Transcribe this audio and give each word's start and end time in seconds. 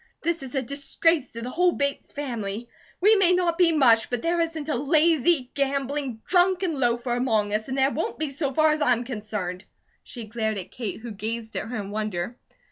This 0.23 0.41
is 0.41 0.55
a 0.55 0.63
disgrace 0.63 1.31
to 1.33 1.43
the 1.43 1.51
whole 1.51 1.73
Bates 1.73 2.11
family. 2.11 2.67
We 3.01 3.15
may 3.17 3.33
not 3.33 3.59
be 3.59 3.71
much, 3.71 4.09
but 4.09 4.23
there 4.23 4.39
isn't 4.41 4.67
a 4.67 4.73
lazy, 4.75 5.51
gambling, 5.53 6.21
drunken 6.25 6.79
loafer 6.79 7.13
among 7.15 7.53
us, 7.53 7.67
and 7.67 7.77
there 7.77 7.91
won't 7.91 8.17
be 8.17 8.31
so 8.31 8.51
far 8.51 8.71
as 8.71 8.81
I'm 8.81 9.03
concerned." 9.03 9.63
She 10.01 10.23
glared 10.23 10.57
at 10.57 10.71
Kate 10.71 11.01
who 11.01 11.11
gazed 11.11 11.55
at 11.55 11.67
her 11.67 11.77
in 11.79 11.91
wonder. 11.91 12.35